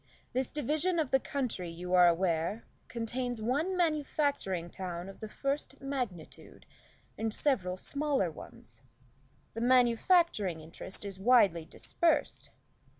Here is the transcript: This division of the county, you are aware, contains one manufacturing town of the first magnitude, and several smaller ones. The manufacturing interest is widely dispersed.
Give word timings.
This 0.33 0.49
division 0.49 0.97
of 0.97 1.11
the 1.11 1.19
county, 1.19 1.69
you 1.69 1.93
are 1.93 2.07
aware, 2.07 2.63
contains 2.87 3.39
one 3.39 3.77
manufacturing 3.77 4.71
town 4.71 5.07
of 5.07 5.19
the 5.19 5.29
first 5.29 5.79
magnitude, 5.79 6.65
and 7.19 7.31
several 7.31 7.77
smaller 7.77 8.31
ones. 8.31 8.81
The 9.53 9.61
manufacturing 9.61 10.59
interest 10.59 11.05
is 11.05 11.19
widely 11.19 11.65
dispersed. 11.65 12.49